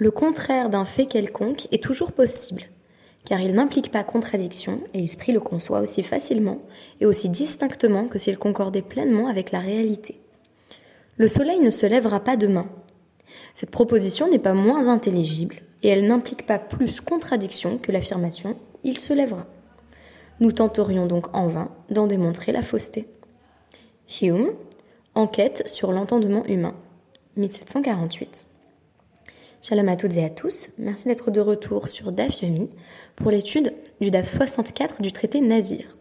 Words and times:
le 0.00 0.10
contraire 0.10 0.70
d'un 0.70 0.86
fait 0.86 1.04
quelconque 1.04 1.68
est 1.72 1.82
toujours 1.82 2.12
possible, 2.12 2.62
car 3.26 3.38
il 3.38 3.52
n'implique 3.52 3.92
pas 3.92 4.02
contradiction 4.02 4.80
et 4.94 5.00
l'esprit 5.02 5.30
le 5.30 5.40
conçoit 5.40 5.80
aussi 5.80 6.02
facilement 6.02 6.56
et 7.02 7.06
aussi 7.06 7.28
distinctement 7.28 8.08
que 8.08 8.18
s'il 8.18 8.38
concordait 8.38 8.80
pleinement 8.80 9.28
avec 9.28 9.52
la 9.52 9.60
réalité. 9.60 10.18
Le 11.18 11.28
soleil 11.28 11.60
ne 11.60 11.68
se 11.68 11.84
lèvera 11.84 12.20
pas 12.20 12.38
demain. 12.38 12.66
Cette 13.52 13.70
proposition 13.70 14.30
n'est 14.30 14.38
pas 14.38 14.54
moins 14.54 14.88
intelligible 14.88 15.56
et 15.82 15.88
elle 15.88 16.06
n'implique 16.06 16.46
pas 16.46 16.58
plus 16.58 17.02
contradiction 17.02 17.76
que 17.76 17.92
l'affirmation 17.92 18.56
il 18.84 18.96
se 18.96 19.12
lèvera. 19.12 19.44
Nous 20.40 20.52
tenterions 20.52 21.04
donc 21.04 21.36
en 21.36 21.46
vain 21.48 21.70
d'en 21.90 22.06
démontrer 22.06 22.52
la 22.52 22.62
fausseté. 22.62 23.06
Hume, 24.22 24.52
Enquête 25.14 25.64
sur 25.66 25.92
l'entendement 25.92 26.46
humain, 26.46 26.74
1748. 27.36 28.46
Shalom 29.62 29.90
à 29.90 29.96
toutes 29.96 30.16
et 30.16 30.24
à 30.24 30.30
tous, 30.30 30.70
merci 30.78 31.08
d'être 31.08 31.30
de 31.30 31.38
retour 31.38 31.88
sur 31.88 32.12
DAF 32.12 32.40
Yomi 32.40 32.70
pour 33.14 33.30
l'étude 33.30 33.74
du 34.00 34.10
DAF 34.10 34.34
64 34.34 35.02
du 35.02 35.12
traité 35.12 35.42
Nazir. 35.42 35.98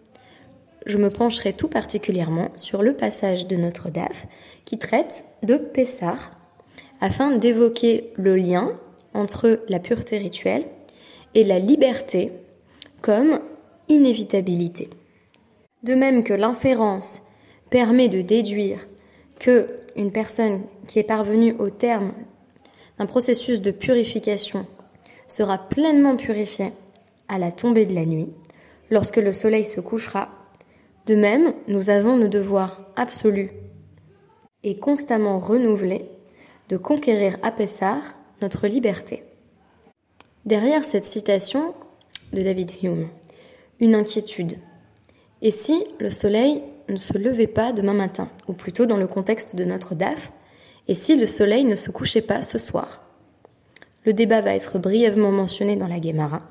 Je 0.85 0.97
me 0.97 1.09
pencherai 1.09 1.51
tout 1.51 1.67
particulièrement 1.67 2.51
sur 2.55 2.81
le 2.81 2.93
passage 2.93 3.47
de 3.47 3.57
notre 3.57 3.89
DAF 3.89 4.27
qui 4.63 4.77
traite 4.77 5.25
de 5.43 5.57
Pessar 5.57 6.31
afin 7.01 7.35
d'évoquer 7.35 8.13
le 8.15 8.37
lien 8.37 8.79
entre 9.13 9.59
la 9.67 9.79
pureté 9.79 10.19
rituelle 10.19 10.63
et 11.35 11.43
la 11.43 11.59
liberté 11.59 12.31
comme 13.01 13.41
inévitabilité. 13.89 14.89
De 15.83 15.95
même 15.95 16.23
que 16.23 16.33
l'inférence 16.33 17.23
permet 17.69 18.07
de 18.07 18.21
déduire 18.21 18.87
que 19.37 19.67
une 19.97 20.13
personne 20.13 20.61
qui 20.87 20.99
est 20.99 21.03
parvenue 21.03 21.55
au 21.59 21.69
terme 21.69 22.13
d'un 22.99 23.05
processus 23.05 23.61
de 23.61 23.71
purification 23.71 24.67
sera 25.27 25.57
pleinement 25.57 26.17
purifiée 26.17 26.73
à 27.29 27.39
la 27.39 27.51
tombée 27.51 27.85
de 27.85 27.95
la 27.95 28.05
nuit, 28.05 28.29
lorsque 28.91 29.17
le 29.17 29.31
soleil 29.31 29.65
se 29.65 29.79
couchera. 29.79 30.29
De 31.05 31.15
même, 31.15 31.53
nous 31.67 31.89
avons 31.89 32.17
le 32.17 32.27
devoir 32.27 32.81
absolu 32.95 33.51
et 34.63 34.77
constamment 34.77 35.39
renouvelé 35.39 36.09
de 36.67 36.77
conquérir 36.77 37.37
à 37.41 37.51
Pessar 37.51 37.99
notre 38.41 38.67
liberté. 38.67 39.23
Derrière 40.45 40.83
cette 40.83 41.05
citation 41.05 41.73
de 42.33 42.41
David 42.41 42.71
Hume, 42.83 43.07
une 43.79 43.95
inquiétude. 43.95 44.57
Et 45.41 45.51
si 45.51 45.85
le 45.99 46.09
soleil 46.09 46.61
ne 46.89 46.97
se 46.97 47.17
levait 47.17 47.47
pas 47.47 47.71
demain 47.71 47.93
matin, 47.93 48.29
ou 48.47 48.53
plutôt 48.53 48.85
dans 48.85 48.97
le 48.97 49.07
contexte 49.07 49.55
de 49.55 49.63
notre 49.63 49.95
DAF, 49.95 50.31
et 50.89 50.95
si 50.95 51.15
le 51.15 51.27
soleil 51.27 51.63
ne 51.65 51.75
se 51.75 51.91
couchait 51.91 52.23
pas 52.23 52.41
ce 52.41 52.57
soir? 52.57 53.03
Le 54.05 54.11
débat 54.11 54.41
va 54.41 54.55
être 54.55 54.79
brièvement 54.79 55.31
mentionné 55.31 55.75
dans 55.75 55.87
la 55.87 55.99
Guémara, 55.99 56.41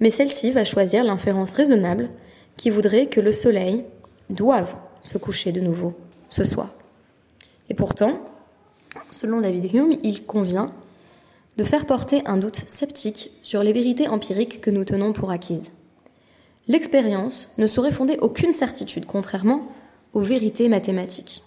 mais 0.00 0.10
celle-ci 0.10 0.50
va 0.52 0.64
choisir 0.64 1.04
l'inférence 1.04 1.52
raisonnable 1.52 2.08
qui 2.56 2.70
voudrait 2.70 3.06
que 3.06 3.20
le 3.20 3.32
soleil 3.32 3.84
doive 4.30 4.74
se 5.02 5.18
coucher 5.18 5.52
de 5.52 5.60
nouveau 5.60 5.92
ce 6.30 6.44
soir. 6.44 6.70
Et 7.68 7.74
pourtant, 7.74 8.20
selon 9.10 9.42
David 9.42 9.74
Hume, 9.74 9.98
il 10.02 10.24
convient 10.24 10.70
de 11.58 11.64
faire 11.64 11.84
porter 11.84 12.22
un 12.24 12.38
doute 12.38 12.64
sceptique 12.66 13.32
sur 13.42 13.62
les 13.62 13.74
vérités 13.74 14.08
empiriques 14.08 14.62
que 14.62 14.70
nous 14.70 14.84
tenons 14.84 15.12
pour 15.12 15.30
acquises. 15.30 15.72
L'expérience 16.68 17.52
ne 17.58 17.66
saurait 17.66 17.92
fonder 17.92 18.16
aucune 18.22 18.52
certitude, 18.52 19.04
contrairement 19.04 19.68
aux 20.14 20.22
vérités 20.22 20.70
mathématiques. 20.70 21.43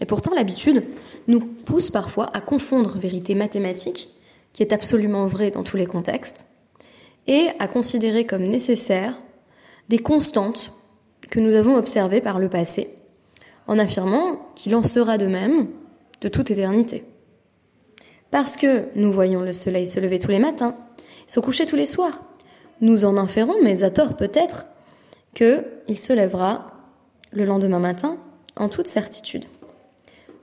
Et 0.00 0.06
pourtant, 0.06 0.34
l'habitude 0.34 0.84
nous 1.26 1.40
pousse 1.40 1.90
parfois 1.90 2.30
à 2.34 2.40
confondre 2.40 2.98
vérité 2.98 3.34
mathématique, 3.34 4.10
qui 4.52 4.62
est 4.62 4.72
absolument 4.72 5.26
vraie 5.26 5.50
dans 5.50 5.64
tous 5.64 5.76
les 5.76 5.86
contextes, 5.86 6.46
et 7.26 7.48
à 7.58 7.68
considérer 7.68 8.24
comme 8.26 8.44
nécessaires 8.44 9.20
des 9.88 9.98
constantes 9.98 10.72
que 11.30 11.40
nous 11.40 11.54
avons 11.54 11.76
observées 11.76 12.20
par 12.20 12.38
le 12.38 12.48
passé, 12.48 12.88
en 13.66 13.78
affirmant 13.78 14.50
qu'il 14.54 14.74
en 14.74 14.84
sera 14.84 15.18
de 15.18 15.26
même 15.26 15.68
de 16.20 16.28
toute 16.28 16.50
éternité. 16.50 17.04
Parce 18.30 18.56
que 18.56 18.84
nous 18.94 19.12
voyons 19.12 19.42
le 19.42 19.52
soleil 19.52 19.86
se 19.86 20.00
lever 20.00 20.18
tous 20.18 20.30
les 20.30 20.38
matins, 20.38 20.76
se 21.26 21.40
coucher 21.40 21.66
tous 21.66 21.76
les 21.76 21.86
soirs, 21.86 22.22
nous 22.80 23.04
en 23.04 23.16
inférons, 23.16 23.56
mais 23.62 23.82
à 23.82 23.90
tort 23.90 24.16
peut-être, 24.16 24.66
qu'il 25.34 25.98
se 25.98 26.12
lèvera 26.12 26.72
le 27.32 27.44
lendemain 27.44 27.78
matin 27.78 28.18
en 28.56 28.68
toute 28.68 28.86
certitude. 28.86 29.44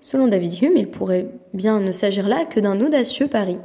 Selon 0.06 0.28
David 0.28 0.62
Hume, 0.62 0.78
il 0.78 0.92
pourrait 0.92 1.32
bien 1.56 1.80
ne 1.80 1.92
s'agir 1.92 2.28
là 2.28 2.46
que 2.46 2.60
d'un 2.60 2.80
audacieux 2.80 3.28
pari, 3.28 3.58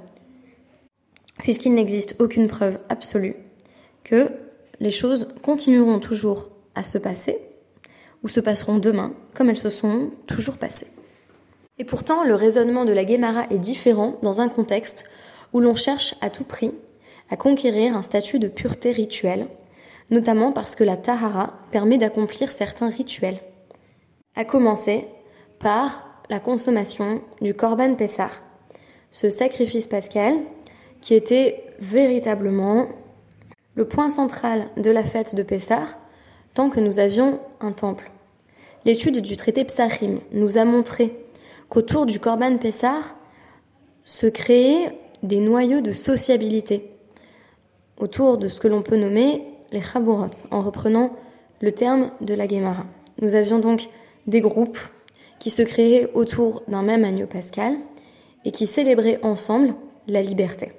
puisqu'il 1.37 1.75
n'existe 1.75 2.17
aucune 2.19 2.47
preuve 2.47 2.79
absolue 2.89 3.37
que 4.05 4.31
les 4.79 4.91
choses 4.91 5.29
continueront 5.43 5.99
toujours 5.99 6.49
à 6.75 6.83
se 6.83 6.97
passer 6.97 7.37
ou 8.23 8.29
se 8.29 8.41
passeront 8.41 8.79
demain 8.79 9.13
comme 9.35 9.51
elles 9.51 9.57
se 9.59 9.69
sont 9.69 10.13
toujours 10.27 10.57
passées. 10.57 10.87
Et 11.77 11.85
pourtant, 11.85 12.25
le 12.25 12.35
raisonnement 12.35 12.87
de 12.87 12.95
la 12.95 13.05
Guémara 13.05 13.45
est 13.51 13.59
différent 13.59 14.17
dans 14.23 14.41
un 14.41 14.49
contexte 14.49 15.05
où 15.53 15.61
l'on 15.61 15.75
cherche 15.75 16.15
à 16.23 16.31
tout 16.31 16.45
prix 16.45 16.73
à 17.29 17.37
conquérir 17.37 17.95
un 17.95 18.03
statut 18.03 18.39
de 18.39 18.49
pureté 18.49 18.93
rituelle, 18.93 19.47
notamment 20.11 20.53
parce 20.53 20.75
que 20.75 20.85
la 20.85 20.97
Tahara 20.97 21.59
permet 21.71 21.99
d'accomplir 21.99 22.51
certains 22.51 22.89
rituels. 22.89 23.41
À 24.35 24.47
commencer 24.47 25.05
par 25.59 26.10
la 26.31 26.39
consommation 26.39 27.21
du 27.43 27.55
Korban 27.55 27.97
Pessar, 27.97 28.31
ce 29.11 29.31
sacrifice 29.31 29.89
pascal 29.89 30.35
qui 31.01 31.15
était 31.15 31.65
véritablement 31.81 32.87
le 33.75 33.87
point 33.87 34.11
central 34.11 34.69
de 34.77 34.93
la 34.93 35.03
fête 35.03 35.35
de 35.35 35.43
Pessar 35.43 35.99
tant 36.55 36.71
que 36.71 36.79
nous 36.79 37.01
avions 37.01 37.41
un 37.61 37.73
temple. 37.73 38.13
L'étude 38.85 39.21
du 39.21 39.37
traité 39.37 39.65
Psachim 39.65 40.21
nous 40.33 40.57
a 40.57 40.65
montré 40.65 41.17
qu'autour 41.69 42.07
du 42.07 42.21
Korban 42.21 42.59
Pessar 42.59 43.17
se 44.05 44.27
créaient 44.29 44.97
des 45.25 45.41
noyaux 45.41 45.81
de 45.81 45.93
sociabilité, 45.93 46.93
autour 47.99 48.39
de 48.39 48.49
ce 48.49 48.61
que 48.61 48.69
l'on 48.69 48.83
peut 48.83 48.97
nommer 48.97 49.43
les 49.73 49.83
chaburot, 49.83 50.31
en 50.51 50.63
reprenant 50.63 51.13
le 51.61 51.73
terme 51.73 52.13
de 52.21 52.35
la 52.35 52.47
Guémara. 52.47 52.87
Nous 53.21 53.35
avions 53.35 53.59
donc 53.59 53.89
des 54.27 54.41
groupes 54.41 54.79
qui 55.41 55.51
se 55.51 55.63
créaient 55.63 56.13
autour 56.15 56.63
d'un 56.69 56.83
même 56.83 57.03
agneau 57.03 57.27
pascal 57.27 57.75
et 58.45 58.53
qui 58.53 58.69
célébraient 58.69 59.19
ensemble 59.25 59.75
la 60.07 60.23
liberté. 60.23 60.73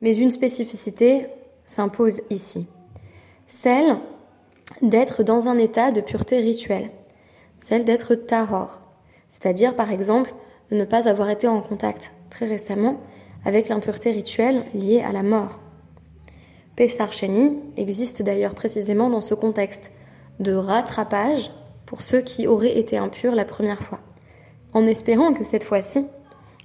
Mais 0.00 0.16
une 0.16 0.30
spécificité 0.30 1.26
s'impose 1.64 2.20
ici, 2.30 2.68
celle 3.48 3.96
d'être 4.82 5.24
dans 5.24 5.48
un 5.48 5.58
état 5.58 5.90
de 5.90 6.00
pureté 6.00 6.38
rituelle, 6.38 6.90
celle 7.58 7.84
d'être 7.84 8.14
tahor, 8.14 8.78
c'est-à-dire 9.28 9.74
par 9.74 9.90
exemple 9.90 10.32
de 10.70 10.76
ne 10.76 10.84
pas 10.84 11.08
avoir 11.08 11.30
été 11.30 11.48
en 11.48 11.60
contact 11.60 12.12
très 12.30 12.46
récemment 12.46 13.00
avec 13.44 13.68
l'impureté 13.68 14.10
rituelle 14.12 14.64
liée 14.74 15.02
à 15.02 15.12
la 15.12 15.22
mort. 15.22 15.60
Pessar 16.76 17.10
existe 17.76 18.22
d'ailleurs 18.22 18.54
précisément 18.54 19.10
dans 19.10 19.20
ce 19.20 19.34
contexte 19.34 19.92
de 20.38 20.52
rattrapage 20.52 21.50
pour 21.88 22.02
ceux 22.02 22.20
qui 22.20 22.46
auraient 22.46 22.78
été 22.78 22.98
impurs 22.98 23.34
la 23.34 23.46
première 23.46 23.82
fois, 23.82 24.00
en 24.74 24.86
espérant 24.86 25.32
que 25.32 25.42
cette 25.42 25.64
fois-ci, 25.64 26.04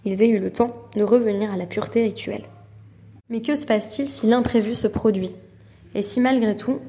ils 0.03 0.21
aient 0.21 0.27
eu 0.27 0.37
le 0.37 0.51
temps 0.51 0.75
de 0.97 1.03
revenir 1.03 1.49
à 1.49 1.55
la 1.55 1.65
pureté 1.65 2.03
rituelle. 2.03 2.43
Mais 3.29 3.41
que 3.41 3.55
se 3.55 3.65
passe-t-il 3.65 4.09
si 4.09 4.27
l'imprévu 4.27 4.75
se 4.75 4.85
produit 4.85 5.33
Et 5.95 6.03
si 6.03 6.19
malgré 6.19 6.57
tout, 6.57 6.79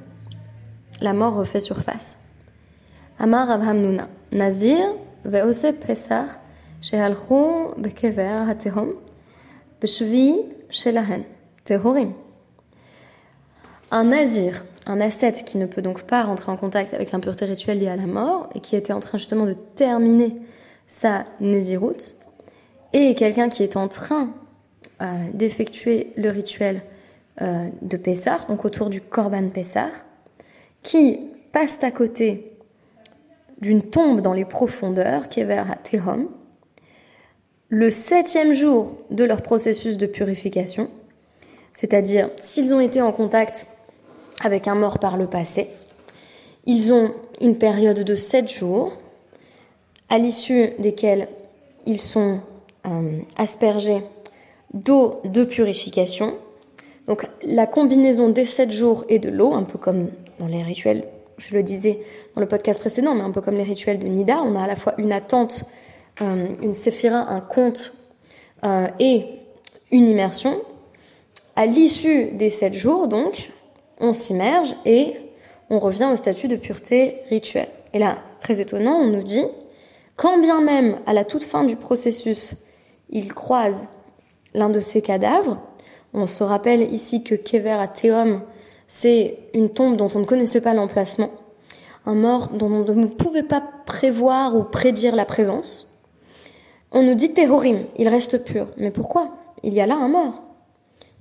la 1.01 1.13
mort 1.13 1.37
refait 1.37 1.61
surface? 1.61 2.19
Amar 3.21 3.57
Nazir. 4.33 4.81
Un 13.93 14.05
nazir, 14.05 14.65
un 14.87 15.01
ascète 15.01 15.45
qui 15.45 15.59
ne 15.59 15.67
peut 15.67 15.83
donc 15.83 16.03
pas 16.03 16.23
rentrer 16.23 16.53
en 16.53 16.57
contact 16.57 16.95
avec 16.95 17.13
l'impureté 17.13 17.45
rituelle 17.45 17.81
liée 17.81 17.89
à 17.89 17.97
la 17.97 18.07
mort 18.07 18.49
et 18.55 18.61
qui 18.61 18.77
était 18.77 18.93
en 18.93 19.01
train 19.01 19.19
justement 19.19 19.47
de 19.47 19.55
terminer 19.55 20.37
sa 20.87 21.27
nésiroute, 21.41 22.17
et 22.93 23.15
quelqu'un 23.15 23.49
qui 23.49 23.63
est 23.63 23.77
en 23.77 23.89
train 23.89 24.33
euh, 25.03 25.07
d'effectuer 25.33 26.13
le 26.17 26.31
rituel 26.31 26.83
euh, 27.43 27.69
de 27.83 27.97
Pessar, 27.97 28.47
donc 28.47 28.65
autour 28.65 28.91
du 28.91 29.01
Korban 29.01 29.49
Pessar, 29.49 29.91
qui 30.83 31.19
passe 31.53 31.83
à 31.83 31.91
côté 31.91 32.53
d'une 33.61 33.83
tombe 33.83 34.21
dans 34.21 34.33
les 34.33 34.45
profondeurs 34.45 35.29
qui 35.29 35.41
est 35.41 35.45
vers 35.45 35.67
Tehom, 35.83 36.29
le 37.69 37.91
septième 37.91 38.53
jour 38.53 38.97
de 39.11 39.25
leur 39.25 39.43
processus 39.43 39.97
de 39.97 40.07
purification, 40.07 40.91
c'est-à-dire 41.73 42.31
s'ils 42.37 42.73
ont 42.73 42.81
été 42.81 43.01
en 43.01 43.11
contact 43.11 43.67
avec 44.45 44.69
un 44.69 44.75
mort 44.75 44.99
par 44.99 45.17
le 45.17 45.27
passé. 45.27 45.69
Ils 46.67 46.93
ont 46.93 47.13
une 47.41 47.57
période 47.57 48.01
de 48.01 48.17
7 48.17 48.51
jours, 48.51 48.97
à 50.09 50.19
l'issue 50.19 50.71
desquels 50.79 51.29
ils 51.87 52.01
sont 52.01 52.41
euh, 52.87 53.19
aspergés 53.37 54.03
d'eau 54.73 55.21
de 55.25 55.45
purification. 55.45 56.35
Donc 57.07 57.27
la 57.43 57.67
combinaison 57.67 58.29
des 58.29 58.47
sept 58.47 58.71
jours 58.71 59.05
et 59.09 59.19
de 59.19 59.31
l'eau, 59.31 59.55
un 59.55 59.63
peu 59.63 59.79
comme 59.79 60.11
dans 60.39 60.47
les 60.47 60.63
rituels, 60.63 61.05
je 61.39 61.55
le 61.55 61.63
disais 61.63 62.01
dans 62.35 62.41
le 62.41 62.49
podcast 62.49 62.81
précédent, 62.81 63.15
mais 63.15 63.23
un 63.23 63.31
peu 63.31 63.41
comme 63.41 63.57
les 63.57 63.63
rituels 63.63 63.99
de 63.99 64.07
Nida, 64.07 64.41
on 64.43 64.57
a 64.57 64.65
à 64.65 64.67
la 64.67 64.77
fois 64.77 64.95
une 64.99 65.13
attente, 65.13 65.65
euh, 66.23 66.47
une 66.63 66.75
séphira, 66.75 67.31
un 67.31 67.41
compte 67.41 67.93
euh, 68.65 68.87
et 68.99 69.27
une 69.91 70.09
immersion. 70.09 70.61
À 71.57 71.67
l'issue 71.67 72.33
des 72.33 72.51
sept 72.51 72.75
jours, 72.75 73.07
donc, 73.07 73.51
on 74.05 74.13
s'immerge 74.13 74.75
et 74.85 75.17
on 75.71 75.79
revient 75.79 76.09
au 76.13 76.17
statut 76.17 76.49
de 76.49 76.57
pureté 76.57 77.23
rituelle. 77.31 77.69
Et 77.93 77.99
là, 77.99 78.19
très 78.41 78.61
étonnant, 78.61 78.97
on 78.97 79.07
nous 79.07 79.23
dit, 79.23 79.45
quand 80.17 80.39
bien 80.39 80.61
même 80.61 80.99
à 81.07 81.13
la 81.13 81.25
toute 81.25 81.45
fin 81.45 81.65
du 81.65 81.77
processus, 81.77 82.55
il 83.11 83.33
croise 83.33 83.89
l'un 84.55 84.71
de 84.71 84.81
ces 84.81 85.03
cadavres, 85.03 85.59
on 86.13 86.27
se 86.27 86.45
rappelle 86.45 86.93
ici 86.93 87.25
que 87.25 87.35
Kever 87.35 87.73
à 87.73 87.93
c'est 88.87 89.39
une 89.55 89.71
tombe 89.71 89.97
dont 89.97 90.11
on 90.15 90.21
ne 90.21 90.25
connaissait 90.25 90.61
pas 90.61 90.75
l'emplacement, 90.75 91.31
un 92.07 92.15
mort 92.15 92.49
dont 92.49 92.71
on 92.71 92.95
ne 92.95 93.07
pouvait 93.07 93.43
pas 93.43 93.63
prévoir 93.87 94.55
ou 94.57 94.63
prédire 94.63 95.17
la 95.17 95.25
présence. 95.25 95.91
On 96.93 97.03
nous 97.03 97.15
dit 97.15 97.35
Tehorim, 97.35 97.87
il 97.97 98.09
reste 98.09 98.45
pur. 98.45 98.69
Mais 98.77 98.93
pourquoi? 98.93 99.31
Il 99.65 99.75
y 99.75 99.81
a 99.81 99.87
là 99.87 99.97
un 99.97 100.09
mort. 100.09 100.43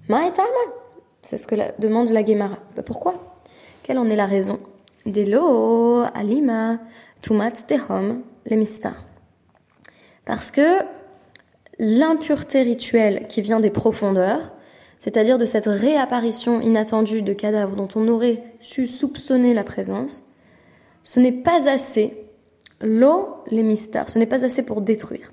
Ma'etama 0.07 0.82
C'est 1.23 1.37
ce 1.37 1.47
que 1.47 1.55
demande 1.79 2.09
la 2.09 2.23
Gemara. 2.23 2.59
Bah, 2.75 2.83
pourquoi? 2.83 3.37
Quelle 3.81 3.97
en 3.97 4.09
est 4.09 4.15
la 4.15 4.25
raison? 4.25 4.59
Delo, 5.05 6.03
Alima, 6.13 6.79
Tumat, 7.21 7.51
Tehom, 7.67 8.21
Lemista. 8.45 8.93
Parce 10.25 10.51
que 10.51 10.79
l'impureté 11.79 12.61
rituelle 12.61 13.27
qui 13.27 13.41
vient 13.41 13.59
des 13.59 13.69
profondeurs, 13.69 14.51
c'est-à-dire 14.99 15.37
de 15.37 15.45
cette 15.45 15.65
réapparition 15.65 16.61
inattendue 16.61 17.21
de 17.21 17.33
cadavres 17.33 17.75
dont 17.75 17.89
on 17.95 18.07
aurait 18.07 18.43
su 18.61 18.87
soupçonner 18.87 19.53
la 19.53 19.63
présence, 19.63 20.23
ce 21.03 21.19
n'est 21.19 21.33
pas 21.33 21.69
assez, 21.69 22.25
l'eau, 22.81 23.27
les 23.51 23.63
mystères, 23.63 24.09
ce 24.09 24.19
n'est 24.19 24.25
pas 24.25 24.45
assez 24.45 24.65
pour 24.65 24.81
détruire. 24.81 25.31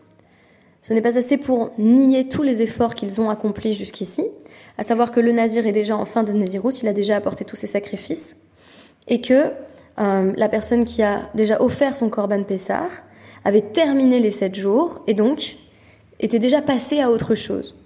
Ce 0.83 0.95
n'est 0.95 1.03
pas 1.03 1.19
assez 1.19 1.37
pour 1.37 1.73
nier 1.79 2.29
tous 2.29 2.43
les 2.43 2.63
efforts 2.63 2.95
qu'ils 2.95 3.21
ont 3.21 3.29
accomplis 3.29 3.75
jusqu'ici, 3.75 4.25
à 4.79 4.83
savoir 4.83 5.13
que 5.13 5.21
le 5.21 5.33
nazir 5.33 5.67
est 5.67 5.73
déjà 5.73 5.97
en 5.97 6.05
fin 6.05 6.23
de 6.23 6.33
naziroute, 6.33 6.83
il 6.83 6.89
a 6.89 6.93
déjà 6.93 7.17
apporté 7.17 7.45
tous 7.45 7.57
ses 7.57 7.67
sacrifices, 7.67 8.47
et 9.09 9.21
que 9.21 9.51
euh, 9.99 10.33
la 10.35 10.49
personne 10.49 10.85
qui 10.85 11.03
a 11.03 11.29
déjà 11.35 11.61
offert 11.61 11.97
son 11.97 12.09
korban 12.09 12.43
Pessar 12.45 12.89
avait 13.45 13.61
terminé 13.61 14.21
les 14.21 14.31
sept 14.31 14.55
jours, 14.55 15.03
et 15.07 15.15
donc 15.15 15.57
était 16.19 16.39
déjà 16.39 16.63
passé 16.63 17.01
à 17.01 17.11
autre 17.11 17.35
chose. 17.35 17.77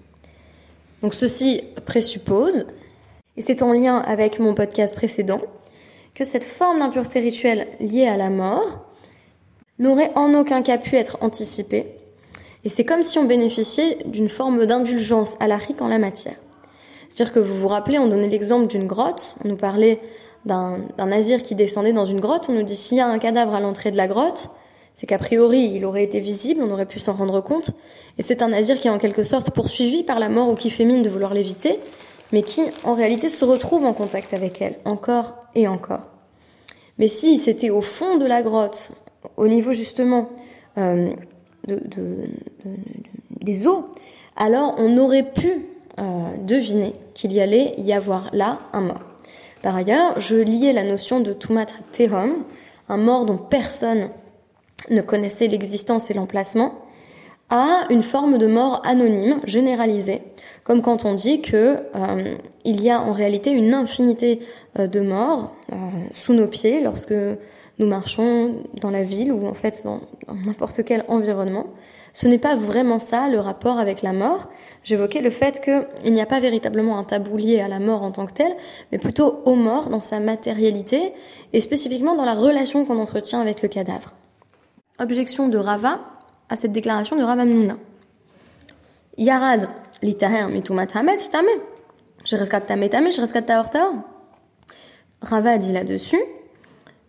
Donc 1.03 1.15
ceci 1.15 1.63
présuppose, 1.85 2.67
et 3.37 3.43
c'est 3.43 3.63
en 3.63 3.73
lien 3.73 3.99
avec 3.99 4.39
mon 4.39 4.55
podcast 4.55 4.95
précédent, 4.95 5.41
que 6.15 6.25
cette 6.25 6.45
forme 6.45 6.79
d'impureté 6.79 7.19
rituelle 7.19 7.67
liée 7.81 8.07
à 8.07 8.17
la 8.17 8.31
mort 8.31 8.87
n'aurait 9.81 10.13
en 10.15 10.33
aucun 10.35 10.63
cas 10.63 10.79
pu 10.79 10.95
être 10.95 11.19
anticipée, 11.21 11.87
et 12.65 12.69
c'est 12.69 12.85
comme 12.85 13.03
si 13.03 13.19
on 13.19 13.25
bénéficiait 13.25 13.99
d'une 14.07 14.29
forme 14.29 14.67
d'indulgence 14.67 15.37
à 15.41 15.47
rique 15.57 15.83
en 15.83 15.89
la 15.89 15.99
matière. 15.99 16.37
C'est-à-dire 17.09 17.35
que 17.35 17.41
vous 17.41 17.57
vous 17.59 17.69
rappelez, 17.69 17.99
on 17.99 18.09
donnait 18.09 18.29
l'exemple 18.29 18.67
d'une 18.67 18.87
grotte, 18.87 19.37
on 19.45 19.49
nous 19.49 19.57
parlait 19.57 20.01
d'un 20.47 20.79
nazir 20.99 21.43
qui 21.43 21.55
descendait 21.55 21.93
dans 21.93 22.07
une 22.07 22.21
grotte, 22.21 22.47
on 22.49 22.53
nous 22.53 22.63
dit 22.63 22.77
s'il 22.77 22.99
y 22.99 23.01
a 23.01 23.07
un 23.07 23.19
cadavre 23.19 23.55
à 23.55 23.61
l'entrée 23.61 23.91
de 23.91 23.97
la 23.97 24.09
grotte, 24.09 24.49
c'est 24.95 25.07
qu'a 25.07 25.19
priori 25.19 25.71
il 25.75 25.85
aurait 25.85 26.05
été 26.05 26.21
visible, 26.21 26.63
on 26.63 26.71
aurait 26.71 26.87
pu 26.87 26.99
s'en 26.99 27.15
rendre 27.15 27.41
compte, 27.41 27.71
et 28.19 28.23
c'est 28.23 28.43
un 28.43 28.49
nazir 28.49 28.81
qui 28.81 28.89
est 28.89 28.91
en 28.91 28.99
quelque 28.99 29.25
sorte 29.25 29.51
poursuivi 29.51 30.03
par 30.03 30.19
la 30.19 30.29
mort 30.29 30.51
ou 30.51 30.55
qui 30.55 30.71
fait 30.71 30.85
mine 30.85 31.03
de 31.03 31.09
vouloir 31.09 31.35
l'éviter, 31.35 31.79
mais 32.33 32.43
qui 32.43 32.63
en 32.85 32.95
réalité 32.95 33.29
se 33.29 33.45
retrouve 33.45 33.85
en 33.85 33.93
contact 33.93 34.35
avec 34.35 34.61
elle, 34.61 34.77
encore 34.85 35.35
et 35.55 35.69
encore. 35.69 36.03
Mais 36.99 37.09
si 37.09 37.39
c'était 37.39 37.71
au 37.71 37.81
fond 37.81 38.19
de 38.19 38.27
la 38.27 38.43
grotte, 38.43 38.91
au 39.37 39.49
niveau 39.49 39.73
justement 39.73 40.31
euh, 40.79 41.11
de, 41.67 42.29
des 43.41 43.67
eaux, 43.67 43.87
alors 44.37 44.75
on 44.79 44.97
aurait 44.99 45.31
pu 45.31 45.67
euh, 45.99 46.03
deviner 46.41 46.95
qu'il 47.15 47.33
y 47.33 47.41
allait 47.41 47.75
y 47.79 47.93
avoir 47.93 48.31
là 48.33 48.59
un 48.73 48.81
mort. 48.81 49.03
Par 49.63 49.77
ailleurs, 49.77 50.21
je 50.21 50.37
liais 50.37 50.73
la 50.73 50.85
notion 50.85 51.21
de 51.21 51.33
Tumat 51.33 51.67
Tehom, 51.93 52.45
un 52.89 52.97
mort 52.97 53.25
dont 53.25 53.39
personne 53.39 54.11
ne 54.91 55.01
connaissait 55.01 55.47
l'existence 55.47 56.11
et 56.11 56.15
l'emplacement, 56.15 56.75
à 57.51 57.87
une 57.91 58.03
forme 58.03 58.39
de 58.39 58.47
mort 58.47 58.83
anonyme, 58.85 59.41
généralisée, 59.45 60.23
comme 60.65 60.83
quand 60.83 61.05
on 61.05 61.15
dit 61.15 61.41
que 61.43 61.79
euh, 61.95 62.37
il 62.65 62.83
y 62.83 62.91
a 62.91 63.01
en 63.01 63.13
réalité 63.13 63.51
une 63.51 63.75
infinité 63.75 64.41
euh, 64.79 64.87
de 64.87 65.01
morts 65.01 65.53
euh, 65.73 65.77
sous 66.13 66.33
nos 66.33 66.47
pieds 66.47 66.81
lorsque 66.81 67.15
nous 67.79 67.87
marchons 67.87 68.63
dans 68.81 68.91
la 68.91 69.03
ville 69.03 69.33
ou 69.33 69.47
en 69.47 69.55
fait 69.55 69.83
dans 69.85 70.01
n'importe 70.33 70.85
quel 70.85 71.05
environnement. 71.09 71.67
Ce 72.13 72.29
n'est 72.29 72.39
pas 72.39 72.55
vraiment 72.55 73.01
ça 73.01 73.29
le 73.29 73.41
rapport 73.41 73.79
avec 73.79 74.03
la 74.03 74.13
mort. 74.13 74.49
J'évoquais 74.85 75.21
le 75.21 75.31
fait 75.31 75.61
qu'il 75.61 76.13
n'y 76.13 76.21
a 76.21 76.27
pas 76.27 76.39
véritablement 76.39 76.99
un 76.99 77.05
tabou 77.05 77.37
lié 77.37 77.61
à 77.61 77.67
la 77.67 77.81
mort 77.81 78.05
en 78.05 78.13
tant 78.13 78.27
que 78.27 78.33
telle, 78.33 78.55
mais 78.93 78.99
plutôt 78.99 79.43
aux 79.45 79.57
morts 79.57 79.91
dans 79.91 80.01
sa 80.01 80.21
matérialité 80.21 81.13
et 81.53 81.61
spécifiquement 81.61 82.15
dans 82.15 82.25
la 82.25 82.35
relation 82.35 82.85
qu'on 82.85 83.01
entretient 83.01 83.41
avec 83.41 83.63
le 83.63 83.69
cadavre. 83.69 84.15
Objection 85.01 85.49
de 85.49 85.59
Rava 85.59 85.99
à 86.49 86.57
cette 86.57 86.73
déclaration 86.73 87.17
de 87.17 87.25
Rava 87.25 87.45
Mnuna. 87.45 87.77
Yarad, 89.19 89.69
litaher 90.03 90.47
mitumat 90.47 90.87
hamet, 90.95 91.17
tame. 91.33 91.47
Je 92.25 92.37
rescate 92.37 92.67
tame 92.67 92.89
tame, 92.89 93.11
je 93.11 93.21
rescate. 93.21 93.51
Rava 95.21 95.59
dit 95.59 95.73
là-dessus, 95.73 96.21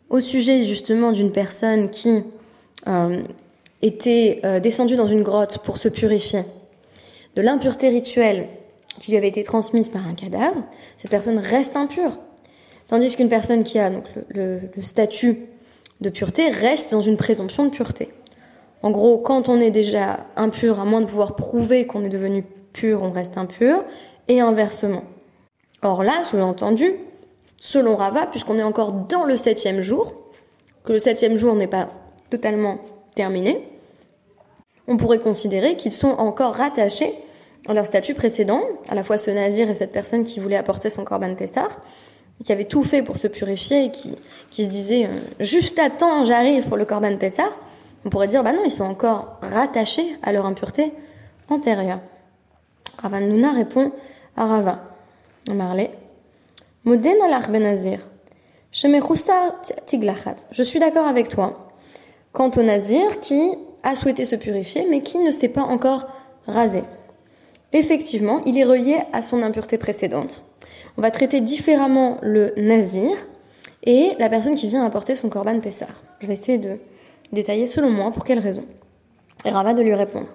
au 0.10 0.20
sujet 0.20 0.64
justement 0.64 1.12
d'une 1.12 1.32
personne 1.32 1.90
qui 1.90 2.24
euh, 2.88 3.22
était 3.82 4.42
euh, 4.44 4.60
descendue 4.60 4.96
dans 4.96 5.08
une 5.08 5.24
grotte 5.24 5.60
pour 5.60 5.78
se 5.78 5.90
purifier 5.90 6.44
de 7.36 7.42
l'impureté 7.42 7.90
rituelle 7.90 8.48
qui 9.00 9.12
lui 9.12 9.18
avait 9.18 9.28
été 9.28 9.44
transmise 9.44 9.90
par 9.90 10.08
un 10.08 10.14
cadavre, 10.14 10.64
cette 10.98 11.12
personne 11.12 11.38
reste 11.38 11.76
impure. 11.76 12.18
Tandis 12.88 13.16
qu'une 13.16 13.28
personne 13.28 13.64
qui 13.64 13.78
a 13.78 13.90
donc 13.90 14.06
le 14.30 14.60
statut 14.84 15.50
de 16.02 16.10
pureté 16.10 16.50
reste 16.50 16.92
dans 16.92 17.02
une 17.02 17.18
présomption 17.18 17.66
de 17.66 17.70
pureté. 17.70 18.10
En 18.84 18.92
gros, 18.92 19.18
quand 19.18 19.50
on 19.50 19.60
est 19.60 19.72
déjà 19.72 20.28
impur, 20.36 20.80
à 20.80 20.86
moins 20.86 21.02
de 21.02 21.08
pouvoir 21.08 21.36
prouver 21.36 21.88
qu'on 21.88 22.04
est 22.04 22.10
devenu 22.10 22.46
pur, 22.72 23.02
on 23.02 23.10
reste 23.10 23.38
impur, 23.38 23.84
et 24.28 24.42
inversement. 24.42 25.04
Or 25.82 26.04
là, 26.04 26.24
sous-entendu, 26.24 26.94
selon 27.66 27.96
Rava, 27.96 28.28
puisqu'on 28.28 28.60
est 28.60 28.64
encore 28.64 28.92
dans 28.92 29.24
le 29.24 29.38
septième 29.38 29.82
jour, 29.82 30.14
que 30.84 30.94
le 30.94 31.00
septième 31.00 31.36
jour 31.36 31.56
n'est 31.56 31.68
pas 31.68 31.90
totalement 32.30 32.78
terminé, 33.16 33.68
on 34.88 34.98
pourrait 34.98 35.20
considérer 35.20 35.76
qu'ils 35.76 35.92
sont 35.92 36.10
encore 36.10 36.54
rattachés 36.54 37.12
à 37.68 37.74
leur 37.74 37.88
statut 37.88 38.14
précédent, 38.14 38.62
à 38.88 38.94
la 38.94 39.04
fois 39.04 39.18
ce 39.18 39.32
nazir 39.32 39.68
et 39.68 39.74
cette 39.74 39.92
personne 39.92 40.26
qui 40.26 40.40
voulait 40.40 40.58
apporter 40.58 40.92
son 40.92 41.04
korban 41.04 41.34
pestar, 41.34 41.70
qui 42.44 42.52
avait 42.52 42.66
tout 42.66 42.84
fait 42.84 43.02
pour 43.02 43.18
se 43.18 43.26
purifier 43.26 43.86
et 43.86 43.92
qui, 43.92 44.16
qui 44.52 44.64
se 44.64 44.70
disait 44.70 45.06
euh, 45.06 45.18
juste 45.40 45.80
à 45.80 45.90
temps 45.90 46.24
j'arrive 46.24 46.68
pour 46.68 46.78
le 46.78 46.86
Corban 46.86 47.18
Pessah, 47.18 47.50
on 48.06 48.10
pourrait 48.10 48.28
dire 48.28 48.44
bah 48.44 48.54
non, 48.54 48.62
ils 48.64 48.70
sont 48.70 48.84
encore 48.84 49.40
rattachés 49.42 50.16
à 50.22 50.32
leur 50.32 50.46
impureté 50.46 50.94
antérieure. 51.50 52.02
Ravan 53.02 53.22
Nuna 53.22 53.54
répond 53.54 53.92
à 54.38 54.46
Rava, 54.46 54.84
Marley, 55.52 55.90
je 60.52 60.62
suis 60.62 60.80
d'accord 60.80 61.08
avec 61.08 61.30
toi 61.30 61.70
quant 62.32 62.52
au 62.56 62.62
nazir 62.62 63.20
qui 63.22 63.56
a 63.82 63.96
souhaité 63.96 64.26
se 64.26 64.36
purifier 64.36 64.86
mais 64.90 65.02
qui 65.02 65.18
ne 65.18 65.32
s'est 65.32 65.50
pas 65.50 65.64
encore 65.64 66.06
rasé. 66.46 66.84
Effectivement, 67.74 68.42
il 68.46 68.58
est 68.60 68.64
relié 68.64 69.00
à 69.14 69.24
son 69.24 69.42
impureté 69.42 69.80
précédente. 69.80 70.44
On 70.98 71.02
va 71.02 71.10
traiter 71.10 71.42
différemment 71.42 72.20
le 72.22 72.54
nazir 72.56 73.18
et 73.84 74.12
la 74.20 74.30
personne 74.30 74.56
qui 74.56 74.68
vient 74.68 74.86
apporter 74.86 75.16
son 75.16 75.30
korban 75.30 75.60
pessar. 75.60 75.90
Je 76.20 76.28
vais 76.28 76.34
essayer 76.34 76.60
de 76.60 76.78
détailler 77.34 77.66
selon 77.66 77.90
moi 77.90 78.12
pour 78.12 78.24
quelle 78.24 78.40
raison. 78.40 78.64
Et 79.44 79.50
Rava 79.50 79.74
de 79.74 79.82
lui 79.82 79.96
répondre. 79.96 80.28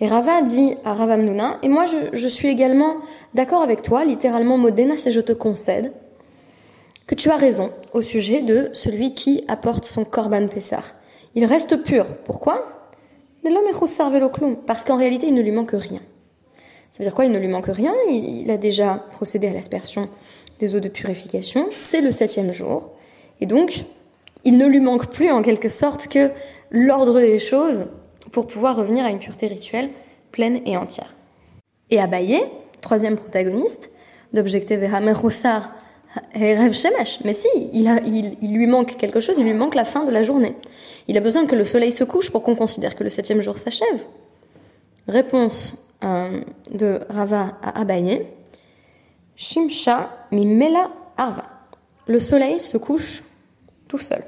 Et 0.00 0.08
Rava 0.08 0.42
dit 0.42 0.76
à 0.84 0.94
Rava 0.94 1.16
Mnuna, 1.16 1.58
et 1.62 1.68
moi 1.68 1.86
je, 1.86 1.96
je 2.12 2.28
suis 2.28 2.48
également 2.48 2.96
d'accord 3.34 3.62
avec 3.62 3.82
toi, 3.82 4.04
littéralement 4.04 4.58
modena, 4.58 4.98
c'est 4.98 5.12
je 5.12 5.20
te 5.20 5.32
concède, 5.32 5.92
que 7.06 7.14
tu 7.14 7.30
as 7.30 7.36
raison 7.36 7.70
au 7.92 8.02
sujet 8.02 8.42
de 8.42 8.70
celui 8.72 9.14
qui 9.14 9.44
apporte 9.48 9.84
son 9.84 10.04
korban 10.04 10.48
pessar. 10.48 10.94
Il 11.34 11.44
reste 11.44 11.76
pur. 11.82 12.06
Pourquoi? 12.24 12.76
Parce 14.66 14.84
qu'en 14.84 14.96
réalité, 14.96 15.28
il 15.28 15.34
ne 15.34 15.42
lui 15.42 15.52
manque 15.52 15.72
rien. 15.72 16.00
Ça 16.90 16.98
veut 16.98 17.04
dire 17.04 17.14
quoi? 17.14 17.26
Il 17.26 17.32
ne 17.32 17.38
lui 17.38 17.48
manque 17.48 17.66
rien. 17.66 17.92
Il, 18.08 18.50
a 18.50 18.56
déjà 18.56 19.04
procédé 19.12 19.46
à 19.48 19.52
l'aspersion 19.52 20.08
des 20.58 20.74
eaux 20.74 20.80
de 20.80 20.88
purification. 20.88 21.66
C'est 21.70 22.00
le 22.00 22.10
septième 22.10 22.52
jour. 22.52 22.90
Et 23.40 23.46
donc, 23.46 23.84
il 24.44 24.56
ne 24.56 24.66
lui 24.66 24.80
manque 24.80 25.10
plus 25.10 25.30
en 25.30 25.42
quelque 25.42 25.68
sorte 25.68 26.08
que 26.08 26.30
l'ordre 26.70 27.20
des 27.20 27.38
choses 27.38 27.88
pour 28.32 28.46
pouvoir 28.46 28.76
revenir 28.76 29.04
à 29.04 29.10
une 29.10 29.18
pureté 29.18 29.46
rituelle 29.46 29.90
pleine 30.32 30.60
et 30.66 30.76
entière. 30.76 31.14
Et 31.90 32.00
Abaye, 32.00 32.42
troisième 32.80 33.16
protagoniste, 33.16 33.92
d'Objecte 34.32 34.72
Vehamer 34.72 35.12
Rossar 35.12 35.70
Rêve 36.34 36.72
Shemesh. 36.72 37.20
Mais 37.24 37.32
si, 37.32 37.48
il, 37.72 38.52
lui 38.52 38.66
manque 38.66 38.96
quelque 38.96 39.20
chose, 39.20 39.38
il 39.38 39.44
lui 39.44 39.54
manque 39.54 39.74
la 39.74 39.84
fin 39.84 40.04
de 40.04 40.10
la 40.10 40.22
journée. 40.22 40.54
Il 41.08 41.16
a 41.16 41.20
besoin 41.20 41.46
que 41.46 41.54
le 41.54 41.64
soleil 41.64 41.92
se 41.92 42.04
couche 42.04 42.30
pour 42.30 42.42
qu'on 42.42 42.54
considère 42.56 42.96
que 42.96 43.04
le 43.04 43.10
septième 43.10 43.40
jour 43.40 43.58
s'achève. 43.58 44.04
Réponse 45.08 45.74
euh, 46.04 46.40
de 46.70 47.00
Rava 47.08 47.58
à 47.62 47.80
Abaye. 47.80 48.26
Shimsha 49.36 50.10
mimela 50.32 50.90
arva. 51.16 51.44
Le 52.06 52.20
soleil 52.20 52.58
se 52.58 52.76
couche 52.76 53.22
tout 53.88 53.98
seul. 53.98 54.22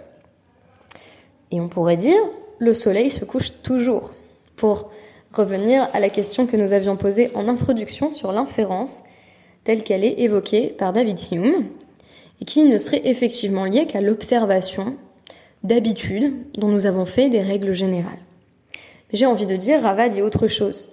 Et 1.50 1.60
on 1.60 1.68
pourrait 1.68 1.96
dire, 1.96 2.20
le 2.58 2.74
soleil 2.74 3.10
se 3.10 3.24
couche 3.24 3.52
toujours. 3.62 4.14
Pour 4.56 4.90
revenir 5.32 5.86
à 5.92 6.00
la 6.00 6.08
question 6.08 6.46
que 6.46 6.56
nous 6.56 6.72
avions 6.72 6.96
posée 6.96 7.30
en 7.34 7.48
introduction 7.48 8.12
sur 8.12 8.32
l'inférence 8.32 9.04
telle 9.64 9.84
qu'elle 9.84 10.04
est 10.04 10.20
évoquée 10.20 10.68
par 10.68 10.92
David 10.92 11.18
Hume, 11.30 11.66
et 12.40 12.44
qui 12.44 12.64
ne 12.64 12.78
serait 12.78 13.02
effectivement 13.04 13.64
liée 13.64 13.86
qu'à 13.86 14.00
l'observation 14.00 14.96
d'habitudes 15.64 16.32
dont 16.54 16.68
nous 16.68 16.86
avons 16.86 17.04
fait 17.04 17.28
des 17.28 17.42
règles 17.42 17.72
générales. 17.72 18.20
Mais 19.10 19.18
j'ai 19.18 19.26
envie 19.26 19.46
de 19.46 19.56
dire, 19.56 19.82
Rava 19.82 20.08
dit 20.08 20.22
autre 20.22 20.48
chose. 20.48 20.84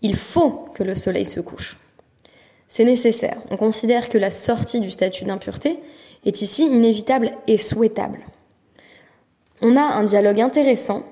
Il 0.00 0.16
faut 0.16 0.64
que 0.74 0.82
le 0.82 0.94
soleil 0.94 1.26
se 1.26 1.40
couche. 1.40 1.76
C'est 2.68 2.84
nécessaire. 2.84 3.36
On 3.50 3.56
considère 3.56 4.08
que 4.08 4.18
la 4.18 4.30
sortie 4.30 4.80
du 4.80 4.90
statut 4.90 5.24
d'impureté 5.24 5.78
est 6.24 6.40
ici 6.40 6.64
inévitable 6.64 7.32
et 7.46 7.58
souhaitable. 7.58 8.20
On 9.62 9.76
a 9.76 9.82
un 9.82 10.02
dialogue 10.02 10.40
intéressant. 10.40 11.04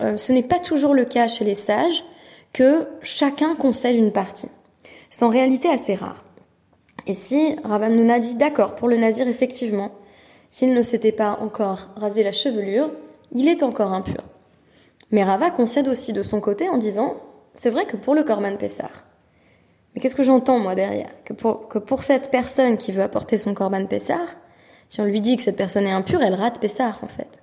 Euh, 0.00 0.16
ce 0.16 0.32
n'est 0.32 0.42
pas 0.42 0.58
toujours 0.58 0.92
le 0.92 1.04
cas 1.04 1.28
chez 1.28 1.44
les 1.44 1.54
sages 1.54 2.04
que 2.52 2.88
chacun 3.02 3.54
concède 3.54 3.94
une 3.94 4.10
partie. 4.10 4.48
C'est 5.10 5.22
en 5.22 5.28
réalité 5.28 5.68
assez 5.68 5.94
rare. 5.94 6.24
Et 7.06 7.14
si 7.14 7.54
Rabban 7.62 7.90
Nouna 7.90 8.18
dit 8.18 8.34
d'accord, 8.34 8.74
pour 8.74 8.88
le 8.88 8.96
nazir, 8.96 9.28
effectivement, 9.28 9.92
s'il 10.50 10.74
ne 10.74 10.82
s'était 10.82 11.12
pas 11.12 11.38
encore 11.40 11.90
rasé 11.96 12.24
la 12.24 12.32
chevelure, 12.32 12.90
il 13.30 13.46
est 13.46 13.62
encore 13.62 13.92
impur. 13.92 14.22
Mais 15.12 15.22
Rava 15.22 15.50
concède 15.50 15.86
aussi 15.86 16.12
de 16.12 16.22
son 16.22 16.40
côté 16.40 16.68
en 16.68 16.78
disant 16.78 17.16
c'est 17.54 17.70
vrai 17.70 17.86
que 17.86 17.96
pour 17.96 18.14
le 18.14 18.24
Korban 18.24 18.56
Pessar, 18.56 19.04
mais 19.94 20.00
qu'est-ce 20.00 20.16
que 20.16 20.22
j'entends 20.22 20.58
moi 20.58 20.74
derrière? 20.74 21.10
Que 21.24 21.34
pour, 21.34 21.68
que 21.68 21.78
pour 21.78 22.02
cette 22.02 22.30
personne 22.30 22.78
qui 22.78 22.92
veut 22.92 23.02
apporter 23.02 23.36
son 23.38 23.54
Korban 23.54 23.86
Pessar, 23.86 24.26
si 24.88 25.00
on 25.00 25.04
lui 25.04 25.20
dit 25.20 25.36
que 25.36 25.42
cette 25.42 25.56
personne 25.56 25.86
est 25.86 25.92
impure, 25.92 26.22
elle 26.22 26.34
rate 26.34 26.60
Pessar 26.60 26.98
en 27.02 27.08
fait. 27.08 27.41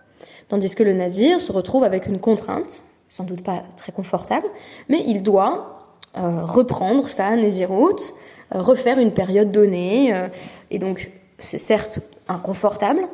Tandis 0.50 0.76
que 0.76 0.84
le 0.84 0.94
nazir 0.94 1.40
se 1.40 1.52
retrouve 1.52 1.84
avec 1.84 2.08
une 2.08 2.20
contrainte, 2.20 2.82
sans 3.08 3.24
doute 3.24 3.44
pas 3.44 3.64
très 3.78 3.92
confortable, 3.92 4.48
mais 4.90 5.04
il 5.06 5.24
doit 5.24 5.96
euh, 6.18 6.44
reprendre 6.44 7.08
sa 7.08 7.36
Néziroute, 7.36 8.14
euh, 8.56 8.62
refaire 8.62 8.98
une 8.98 9.12
période 9.12 9.52
donnée, 9.52 10.14
euh, 10.14 10.28
et 10.72 10.80
donc 10.80 11.12
c'est 11.38 11.60
certes 11.60 12.00
inconfortable, 12.28 13.08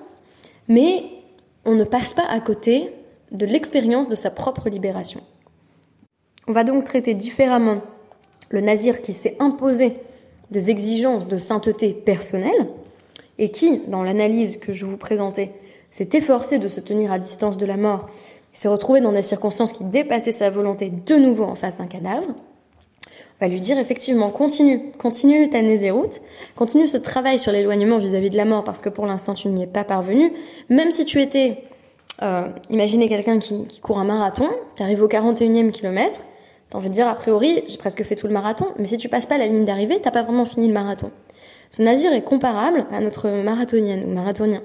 mais 0.69 1.03
on 1.65 1.75
ne 1.75 1.83
passe 1.83 2.13
pas 2.13 2.25
à 2.29 2.39
côté 2.39 2.91
de 3.31 3.45
l'expérience 3.45 4.07
de 4.07 4.15
sa 4.15 4.31
propre 4.31 4.69
libération. 4.69 5.21
On 6.47 6.53
va 6.53 6.63
donc 6.63 6.85
traiter 6.85 7.15
différemment 7.15 7.81
le 8.49 8.61
nazir 8.61 9.01
qui 9.01 9.11
s'est 9.11 9.35
imposé 9.39 9.97
des 10.51 10.69
exigences 10.69 11.27
de 11.27 11.37
sainteté 11.37 11.91
personnelle 11.91 12.69
et 13.39 13.51
qui, 13.51 13.81
dans 13.87 14.03
l'analyse 14.03 14.57
que 14.57 14.71
je 14.71 14.85
vous 14.85 14.97
présentais, 14.97 15.51
s'est 15.95 16.09
efforcé 16.11 16.59
de 16.59 16.67
se 16.67 16.81
tenir 16.81 17.09
à 17.13 17.19
distance 17.19 17.57
de 17.57 17.65
la 17.65 17.77
mort 17.77 18.09
et 18.53 18.57
s'est 18.57 18.67
retrouvé 18.67 18.99
dans 18.99 19.13
des 19.13 19.21
circonstances 19.21 19.71
qui 19.71 19.85
dépassaient 19.85 20.33
sa 20.33 20.49
volonté 20.49 20.89
de 20.89 21.15
nouveau 21.15 21.45
en 21.45 21.55
face 21.55 21.77
d'un 21.77 21.87
cadavre, 21.87 22.27
on 22.27 23.45
va 23.45 23.47
lui 23.47 23.61
dire 23.61 23.79
effectivement 23.79 24.29
continue, 24.29 24.91
continue 24.97 25.49
ta 25.49 25.61
néséroute, 25.61 26.19
continue 26.57 26.87
ce 26.87 26.97
travail 26.97 27.39
sur 27.39 27.53
l'éloignement 27.53 27.97
vis-à-vis 27.97 28.29
de 28.29 28.35
la 28.35 28.43
mort 28.43 28.65
parce 28.65 28.81
que 28.81 28.89
pour 28.89 29.05
l'instant 29.05 29.35
tu 29.35 29.47
n'y 29.47 29.63
es 29.63 29.67
pas 29.67 29.85
parvenu, 29.85 30.33
même 30.67 30.91
si 30.91 31.05
tu 31.05 31.21
étais, 31.21 31.63
euh, 32.23 32.49
imaginez 32.69 33.07
quelqu'un 33.07 33.39
qui, 33.39 33.65
qui, 33.65 33.79
court 33.79 33.97
un 33.97 34.03
marathon, 34.03 34.49
tu 34.75 34.83
arrives 34.83 35.01
au 35.01 35.07
41e 35.07 35.71
kilomètre, 35.71 36.19
T'as 36.71 36.79
envie 36.79 36.89
de 36.89 36.95
dire, 36.95 37.07
a 37.07 37.13
priori, 37.13 37.63
j'ai 37.67 37.77
presque 37.77 38.03
fait 38.03 38.15
tout 38.15 38.25
le 38.25 38.33
marathon, 38.33 38.65
mais 38.79 38.85
si 38.85 38.97
tu 38.97 39.07
passes 39.07 39.27
pas 39.27 39.37
la 39.37 39.45
ligne 39.45 39.65
d'arrivée, 39.65 39.99
t'as 40.01 40.09
pas 40.09 40.23
vraiment 40.23 40.45
fini 40.45 40.67
le 40.67 40.73
marathon. 40.73 41.11
Ce 41.69 41.83
nazir 41.83 42.11
est 42.11 42.23
comparable 42.23 42.87
à 42.91 42.99
notre 43.01 43.29
marathonienne 43.29 44.03
ou 44.03 44.11
marathonien. 44.11 44.63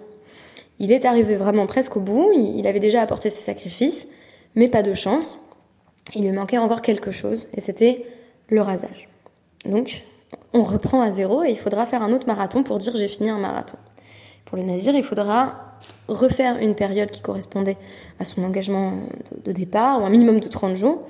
Il 0.81 0.93
est 0.93 1.05
arrivé 1.05 1.37
vraiment 1.37 1.67
presque 1.67 1.97
au 1.97 2.01
bout, 2.01 2.33
il 2.35 2.67
avait 2.67 2.81
déjà 2.81 3.03
apporté 3.03 3.29
ses 3.29 3.43
sacrifices, 3.43 4.09
mais 4.55 4.67
pas 4.67 4.83
de 4.83 4.95
chance. 4.95 5.41
Il 6.15 6.25
lui 6.25 6.33
manquait 6.33 6.59
encore 6.59 6.81
quelque 6.81 7.11
chose, 7.11 7.49
et 7.55 7.61
c'était 7.61 8.07
le 8.49 8.63
rasage. 8.63 9.09
Donc, 9.67 10.05
on 10.55 10.63
reprend 10.63 11.03
à 11.03 11.11
zéro 11.11 11.45
et 11.45 11.51
il 11.51 11.59
faudra 11.59 11.85
faire 11.85 12.03
un 12.03 12.13
autre 12.13 12.27
marathon 12.27 12.63
pour 12.63 12.79
dire 12.79 12.97
j'ai 12.97 13.09
fini 13.09 13.29
un 13.29 13.39
marathon. 13.39 13.77
Pour 14.47 14.57
le 14.57 14.65
nazir, 14.65 14.95
il 14.95 15.05
faudra 15.05 15.77
refaire 16.09 16.57
une 16.57 16.75
période 16.75 17.11
qui 17.11 17.21
correspondait 17.21 17.77
à 18.19 18.25
son 18.25 18.43
engagement 18.43 18.95
de 19.45 19.53
départ, 19.53 20.01
ou 20.01 20.05
un 20.05 20.11
minimum 20.11 20.41
de 20.41 20.49
30 20.49 20.77
jours, 20.77 21.03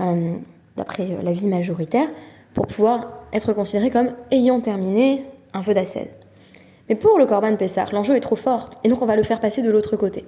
euh, 0.00 0.34
d'après 0.76 1.08
la 1.22 1.32
vie 1.32 1.48
majoritaire, 1.48 2.08
pour 2.54 2.68
pouvoir 2.68 3.08
être 3.32 3.52
considéré 3.52 3.90
comme 3.90 4.12
ayant 4.30 4.60
terminé 4.60 5.24
un 5.52 5.62
feu 5.62 5.74
d'ascèse. 5.74 6.08
Mais 6.88 6.94
pour 6.94 7.18
le 7.18 7.26
Corban 7.26 7.56
Pessah, 7.56 7.86
l'enjeu 7.92 8.16
est 8.16 8.20
trop 8.20 8.36
fort, 8.36 8.70
et 8.84 8.88
donc 8.88 9.02
on 9.02 9.06
va 9.06 9.16
le 9.16 9.22
faire 9.22 9.40
passer 9.40 9.62
de 9.62 9.70
l'autre 9.70 9.96
côté. 9.96 10.24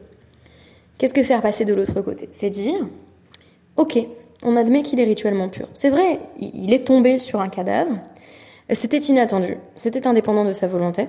Qu'est-ce 0.98 1.14
que 1.14 1.22
faire 1.22 1.42
passer 1.42 1.64
de 1.64 1.72
l'autre 1.72 2.00
côté? 2.02 2.28
C'est 2.32 2.50
dire, 2.50 2.86
ok, 3.76 3.98
on 4.42 4.56
admet 4.56 4.82
qu'il 4.82 5.00
est 5.00 5.04
rituellement 5.04 5.48
pur. 5.48 5.68
C'est 5.74 5.90
vrai, 5.90 6.20
il 6.38 6.72
est 6.72 6.86
tombé 6.86 7.18
sur 7.18 7.40
un 7.40 7.48
cadavre, 7.48 7.98
c'était 8.72 8.98
inattendu, 8.98 9.56
c'était 9.76 10.06
indépendant 10.06 10.44
de 10.44 10.52
sa 10.52 10.68
volonté, 10.68 11.08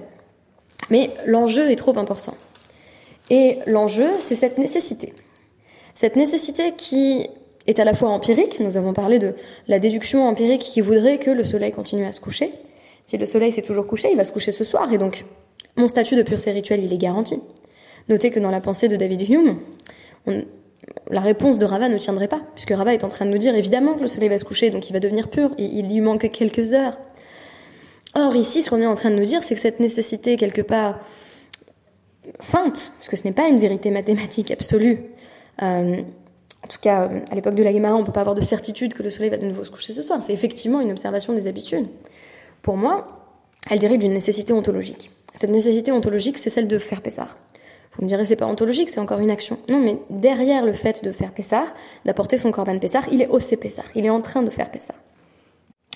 mais 0.90 1.10
l'enjeu 1.26 1.70
est 1.70 1.76
trop 1.76 1.98
important. 1.98 2.36
Et 3.30 3.60
l'enjeu, 3.68 4.08
c'est 4.20 4.36
cette 4.36 4.58
nécessité. 4.58 5.14
Cette 5.96 6.16
nécessité 6.16 6.74
qui 6.76 7.30
est 7.68 7.80
à 7.80 7.86
la 7.86 7.94
fois 7.94 8.10
empirique, 8.10 8.60
nous 8.60 8.78
avons 8.78 8.94
parlé 8.94 9.20
de 9.20 9.36
la 9.68 9.80
déduction 9.80 10.28
empirique 10.28 10.62
qui 10.62 10.82
voudrait 10.82 11.20
que 11.20 11.30
le 11.30 11.44
soleil 11.44 11.72
continue 11.72 12.06
à 12.06 12.12
se 12.12 12.20
coucher. 12.20 12.52
Si 13.06 13.18
le 13.18 13.26
soleil 13.26 13.52
s'est 13.52 13.62
toujours 13.62 13.88
couché, 13.88 14.10
il 14.12 14.18
va 14.18 14.26
se 14.26 14.32
coucher 14.32 14.52
ce 14.52 14.64
soir, 14.64 14.92
et 14.94 14.98
donc 14.98 15.26
mon 15.76 15.88
statut 15.88 16.16
de 16.16 16.24
pureté 16.24 16.52
rituelle, 16.52 16.84
il 16.84 16.94
est 16.94 16.98
garanti. 16.98 17.42
Notez 18.10 18.32
que 18.32 18.40
dans 18.40 18.52
la 18.52 18.62
pensée 18.62 18.88
de 18.88 18.96
David 18.96 19.30
Hume, 19.30 19.60
la 21.10 21.22
réponse 21.22 21.60
de 21.60 21.66
Rava 21.66 21.90
ne 21.90 21.98
tiendrait 21.98 22.28
pas, 22.28 22.42
puisque 22.54 22.72
Rava 22.72 22.94
est 22.94 23.04
en 23.04 23.10
train 23.10 23.26
de 23.26 23.32
nous 23.32 23.38
dire 23.38 23.56
évidemment 23.56 23.94
que 23.94 24.02
le 24.02 24.08
soleil 24.08 24.30
va 24.30 24.38
se 24.38 24.46
coucher, 24.46 24.70
donc 24.70 24.90
il 24.90 24.94
va 24.94 25.00
devenir 25.00 25.30
pur, 25.30 25.52
il 25.58 25.88
lui 25.88 26.02
manque 26.02 26.30
quelques 26.32 26.74
heures. 26.74 26.98
Or 28.14 28.36
ici, 28.36 28.62
ce 28.62 28.70
qu'on 28.70 28.82
est 28.82 28.86
en 28.86 28.96
train 28.96 29.10
de 29.10 29.16
nous 29.16 29.26
dire, 29.26 29.42
c'est 29.44 29.56
que 29.56 29.62
cette 29.62 29.80
nécessité, 29.80 30.36
quelque 30.36 30.62
part, 30.62 31.00
feinte, 32.42 32.92
puisque 32.98 33.18
ce 33.18 33.28
n'est 33.28 33.34
pas 33.34 33.48
une 33.48 33.58
vérité 33.58 33.90
mathématique 33.92 34.52
absolue, 34.52 35.04
euh, 35.62 36.02
en 36.64 36.68
tout 36.68 36.80
cas, 36.82 37.10
à 37.30 37.36
l'époque 37.36 37.56
de 37.56 37.64
la 37.64 37.72
Guémara, 37.72 37.96
on 37.96 38.02
ne 38.02 38.06
peut 38.06 38.12
pas 38.12 38.22
avoir 38.22 38.36
de 38.36 38.42
certitude 38.42 38.94
que 38.94 39.04
le 39.04 39.10
soleil 39.10 39.30
va 39.30 39.38
de 39.38 39.46
nouveau 39.46 39.64
se 39.64 39.72
coucher 39.72 39.94
ce 39.94 40.04
soir. 40.04 40.22
C'est 40.22 40.34
effectivement 40.34 40.82
une 40.82 40.92
observation 40.92 41.34
des 41.34 41.48
habitudes. 41.48 41.88
Pour 42.62 42.78
moi, 42.78 43.08
elle 43.70 43.80
dérive 43.80 44.00
d'une 44.00 44.14
nécessité 44.14 44.54
ontologique. 44.54 45.12
Cette 45.34 45.50
nécessité 45.50 45.92
ontologique, 45.92 46.38
c'est 46.38 46.50
celle 46.50 46.68
de 46.68 46.80
faire 46.80 47.02
Pessar. 47.02 47.38
Vous 47.94 48.04
me 48.04 48.08
direz, 48.08 48.26
c'est 48.26 48.36
pas 48.36 48.46
ontologique, 48.46 48.90
c'est 48.90 49.00
encore 49.00 49.20
une 49.20 49.32
action. 49.32 49.58
Non, 49.70 49.80
mais 49.80 49.98
derrière 50.10 50.66
le 50.66 50.74
fait 50.74 51.04
de 51.04 51.12
faire 51.12 51.32
Pessar, 51.32 51.66
d'apporter 52.06 52.38
son 52.38 52.52
corban 52.52 52.78
Pessar, 52.80 53.04
il 53.12 53.22
est 53.22 53.28
osé 53.28 53.58
Pessar. 53.58 53.86
Il 53.96 54.06
est 54.06 54.10
en 54.10 54.22
train 54.22 54.44
de 54.44 54.50
faire 54.50 54.72
Pessar. 54.72 54.96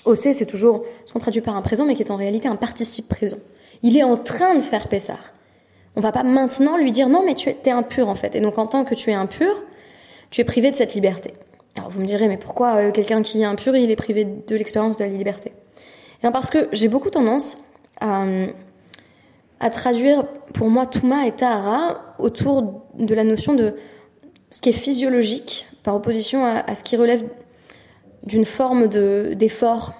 Osé, 0.04 0.34
c'est 0.34 0.46
toujours 0.46 0.84
ce 1.04 1.12
qu'on 1.12 1.18
traduit 1.18 1.40
par 1.40 1.56
un 1.56 1.62
présent, 1.62 1.84
mais 1.86 1.94
qui 1.94 2.02
est 2.02 2.10
en 2.10 2.16
réalité 2.16 2.48
un 2.48 2.56
participe 2.56 3.08
présent. 3.08 3.38
Il 3.82 3.96
est 3.96 4.02
en 4.02 4.16
train 4.16 4.54
de 4.54 4.60
faire 4.60 4.88
Pessar. 4.88 5.32
On 5.96 6.00
va 6.00 6.12
pas 6.12 6.22
maintenant 6.22 6.76
lui 6.76 6.92
dire 6.92 7.08
non, 7.08 7.24
mais 7.24 7.34
tu 7.34 7.48
es 7.48 7.70
impur 7.70 8.08
en 8.08 8.14
fait. 8.14 8.34
Et 8.34 8.40
donc 8.40 8.58
en 8.58 8.66
tant 8.66 8.84
que 8.84 8.94
tu 8.94 9.10
es 9.10 9.14
impur, 9.14 9.54
tu 10.30 10.42
es 10.42 10.44
privé 10.44 10.70
de 10.70 10.76
cette 10.76 10.94
liberté. 10.94 11.32
Alors 11.76 11.90
vous 11.90 12.00
me 12.00 12.06
direz, 12.06 12.28
mais 12.28 12.36
pourquoi 12.36 12.76
euh, 12.76 12.92
quelqu'un 12.92 13.22
qui 13.22 13.40
est 13.40 13.44
impur, 13.44 13.74
il 13.74 13.90
est 13.90 13.96
privé 13.96 14.24
de 14.24 14.56
l'expérience 14.56 14.96
de 14.96 15.04
la 15.04 15.10
liberté? 15.10 15.52
Parce 16.22 16.50
que 16.50 16.68
j'ai 16.72 16.88
beaucoup 16.88 17.10
tendance 17.10 17.58
à, 18.00 18.24
à, 19.60 19.70
traduire 19.70 20.24
pour 20.54 20.68
moi 20.68 20.86
Touma 20.86 21.26
et 21.26 21.32
Tahara 21.32 22.14
autour 22.18 22.82
de 22.98 23.14
la 23.14 23.24
notion 23.24 23.54
de 23.54 23.74
ce 24.50 24.60
qui 24.60 24.70
est 24.70 24.72
physiologique 24.72 25.66
par 25.82 25.94
opposition 25.94 26.44
à, 26.44 26.74
ce 26.74 26.82
qui 26.82 26.96
relève 26.96 27.22
d'une 28.24 28.44
forme 28.44 28.88
d'effort, 28.88 29.94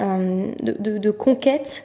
euh, 0.00 0.50
de, 0.62 0.98
de, 0.98 1.10
conquête 1.10 1.84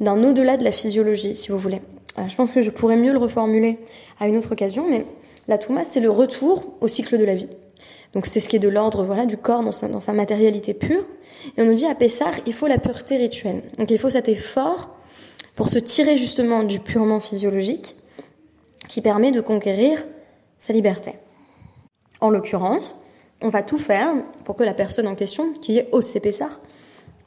d'un 0.00 0.22
au-delà 0.24 0.56
de 0.56 0.64
la 0.64 0.72
physiologie, 0.72 1.34
si 1.36 1.52
vous 1.52 1.58
voulez. 1.58 1.82
Euh, 2.18 2.22
je 2.26 2.34
pense 2.34 2.52
que 2.52 2.60
je 2.60 2.70
pourrais 2.70 2.96
mieux 2.96 3.12
le 3.12 3.18
reformuler 3.18 3.78
à 4.18 4.26
une 4.26 4.36
autre 4.36 4.52
occasion, 4.52 4.88
mais 4.88 5.06
la 5.46 5.58
Touma, 5.58 5.84
c'est 5.84 6.00
le 6.00 6.10
retour 6.10 6.64
au 6.80 6.88
cycle 6.88 7.18
de 7.18 7.24
la 7.24 7.34
vie. 7.34 7.48
Donc 8.14 8.26
c'est 8.26 8.40
ce 8.40 8.48
qui 8.48 8.56
est 8.56 8.60
de 8.60 8.68
l'ordre 8.68 9.04
voilà 9.04 9.24
du 9.24 9.36
corps 9.36 9.62
dans 9.62 9.72
sa, 9.72 10.12
matérialité 10.12 10.74
pure. 10.74 11.04
Et 11.56 11.62
on 11.62 11.66
nous 11.66 11.74
dit 11.74 11.86
à 11.86 11.94
Pessar, 11.94 12.32
il 12.46 12.52
faut 12.52 12.66
la 12.66 12.78
pureté 12.78 13.16
rituelle. 13.16 13.62
Donc 13.78 13.90
il 13.90 13.98
faut 13.98 14.10
cet 14.10 14.28
effort 14.28 14.90
pour 15.54 15.68
se 15.68 15.78
tirer 15.78 16.16
justement 16.16 16.62
du 16.62 16.80
purement 16.80 17.20
physiologique 17.20 17.96
qui 18.88 19.00
permet 19.00 19.30
de 19.30 19.40
conquérir 19.40 20.04
sa 20.58 20.72
liberté. 20.72 21.14
En 22.20 22.30
l'occurrence, 22.30 22.96
on 23.40 23.48
va 23.48 23.62
tout 23.62 23.78
faire 23.78 24.08
pour 24.44 24.56
que 24.56 24.64
la 24.64 24.74
personne 24.74 25.06
en 25.06 25.14
question, 25.14 25.52
qui 25.52 25.78
est 25.78 25.88
au 25.92 26.02
CPSAR, 26.02 26.60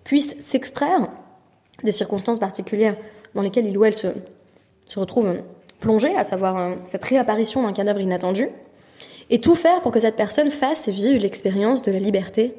puisse 0.04 0.40
s'extraire 0.42 1.10
des 1.84 1.92
circonstances 1.92 2.40
particulières 2.40 2.98
dans 3.34 3.42
lesquelles 3.42 3.68
il 3.68 3.78
ou 3.78 3.86
elle 3.86 3.96
se, 3.96 4.08
se 4.86 5.00
retrouve 5.00 5.38
plongé, 5.80 6.16
à 6.16 6.24
savoir 6.24 6.58
euh, 6.58 6.76
cette 6.86 7.04
réapparition 7.04 7.64
d'un 7.64 7.74
cadavre 7.74 8.00
inattendu, 8.00 8.48
et 9.34 9.42
tout 9.42 9.56
faire 9.56 9.82
pour 9.82 9.92
que 9.92 10.00
cette 10.00 10.16
personne 10.16 10.52
fasse 10.52 10.88
et 10.88 10.92
vive 10.92 11.20
l'expérience 11.20 11.82
de 11.82 11.92
la 11.92 11.98
liberté 11.98 12.54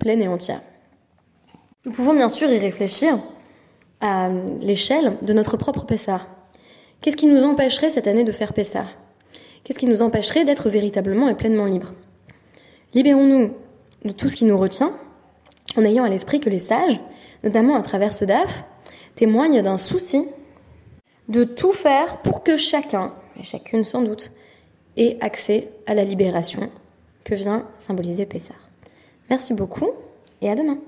pleine 0.00 0.20
et 0.20 0.26
entière. 0.26 0.60
Nous 1.84 1.92
pouvons 1.92 2.14
bien 2.14 2.28
sûr 2.28 2.50
y 2.50 2.58
réfléchir 2.58 3.16
à 4.00 4.28
l'échelle 4.60 5.16
de 5.22 5.32
notre 5.32 5.56
propre 5.56 5.84
Pessar. 5.84 6.26
Qu'est-ce 7.00 7.16
qui 7.16 7.28
nous 7.28 7.44
empêcherait 7.44 7.90
cette 7.90 8.08
année 8.08 8.24
de 8.24 8.32
faire 8.32 8.54
Pessar 8.54 8.88
Qu'est-ce 9.62 9.78
qui 9.78 9.86
nous 9.86 10.02
empêcherait 10.02 10.44
d'être 10.44 10.68
véritablement 10.68 11.28
et 11.28 11.36
pleinement 11.36 11.64
libres? 11.64 11.94
Libérons-nous 12.92 13.52
de 14.04 14.10
tout 14.10 14.28
ce 14.28 14.34
qui 14.34 14.46
nous 14.46 14.58
retient, 14.58 14.92
en 15.76 15.84
ayant 15.84 16.02
à 16.02 16.08
l'esprit 16.08 16.40
que 16.40 16.50
les 16.50 16.58
sages, 16.58 16.98
notamment 17.44 17.76
à 17.76 17.82
travers 17.82 18.12
ce 18.12 18.24
DAF, 18.24 18.64
témoignent 19.14 19.62
d'un 19.62 19.78
souci 19.78 20.24
de 21.28 21.44
tout 21.44 21.72
faire 21.72 22.18
pour 22.22 22.42
que 22.42 22.56
chacun, 22.56 23.14
et 23.38 23.44
chacune 23.44 23.84
sans 23.84 24.02
doute, 24.02 24.32
ait 24.96 25.18
accès 25.20 25.68
à 25.86 25.94
la 25.94 26.04
libération 26.04 26.70
que 27.24 27.34
vient 27.34 27.66
symboliser 27.76 28.26
Pessar. 28.26 28.56
Merci 29.30 29.54
beaucoup 29.54 29.90
et 30.40 30.50
à 30.50 30.54
demain. 30.54 30.78